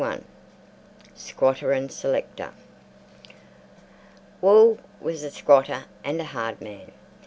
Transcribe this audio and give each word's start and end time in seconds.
—SQUATTER 1.13 1.71
AND 1.71 1.91
SELECTOR 1.91 2.53
Wall 4.41 4.79
was 4.99 5.21
a 5.21 5.29
squatter 5.29 5.83
and 6.03 6.19
a 6.19 6.23
hard 6.25 6.59
man. 6.59 6.91